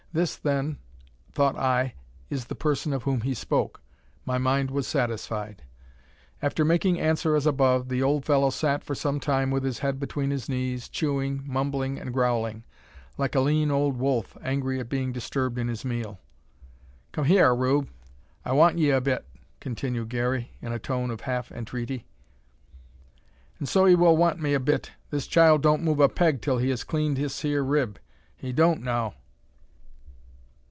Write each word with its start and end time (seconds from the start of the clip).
This, 0.13 0.35
then, 0.35 0.77
thought 1.31 1.55
I, 1.55 1.93
is 2.29 2.43
the 2.47 2.53
person 2.53 2.91
of 2.91 3.03
whom 3.03 3.21
he 3.21 3.33
spoke. 3.33 3.81
My 4.25 4.37
mind 4.37 4.69
was 4.69 4.85
satisfied. 4.85 5.63
After 6.41 6.65
making 6.65 6.99
answer 6.99 7.33
as 7.33 7.45
above, 7.45 7.87
the 7.87 8.03
old 8.03 8.25
fellow 8.25 8.49
sat 8.49 8.83
for 8.83 8.93
some 8.93 9.21
time 9.21 9.51
with 9.51 9.63
his 9.63 9.79
head 9.79 10.01
between 10.01 10.29
his 10.29 10.49
knees, 10.49 10.89
chewing, 10.89 11.43
mumbling, 11.45 11.97
and 11.97 12.11
growling, 12.11 12.65
like 13.17 13.35
a 13.35 13.39
lean 13.39 13.71
old 13.71 13.95
wolf, 13.95 14.37
angry 14.43 14.81
at 14.81 14.89
being 14.89 15.13
disturbed 15.13 15.57
in 15.57 15.69
his 15.69 15.85
meal. 15.85 16.19
"Come 17.13 17.23
hyar, 17.23 17.55
Rube! 17.55 17.87
I 18.43 18.51
want 18.51 18.77
ye 18.79 18.89
a 18.89 18.99
bit," 18.99 19.25
continued 19.61 20.09
Garey, 20.09 20.49
in 20.61 20.73
a 20.73 20.77
tone 20.79 21.09
of 21.09 21.21
half 21.21 21.53
entreaty. 21.53 22.05
"And 23.59 23.69
so 23.69 23.87
'ee 23.87 23.95
will 23.95 24.17
want 24.17 24.41
me 24.41 24.53
a 24.53 24.59
bit; 24.59 24.91
this 25.09 25.25
child 25.25 25.61
don't 25.61 25.83
move 25.85 26.01
a 26.01 26.09
peg 26.09 26.41
till 26.41 26.57
he 26.57 26.69
has 26.69 26.83
cleaned 26.83 27.15
this 27.15 27.43
hyur 27.43 27.63
rib; 27.63 27.97
he 28.35 28.51
don't, 28.51 28.81
now!" 28.83 29.13